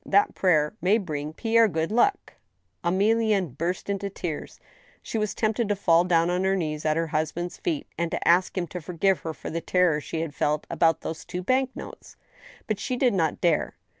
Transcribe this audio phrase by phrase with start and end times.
[0.03, 2.33] That prayer may bring Pierre good luck."
[2.83, 4.59] Emilienne burst into tears.
[5.03, 8.09] She was tempted to fall down on her knees at her husband s feet, and
[8.09, 11.43] to ask him to forgive her for the terror she had felt about those two
[11.43, 12.15] bank notes.
[12.65, 13.75] But she did not dare.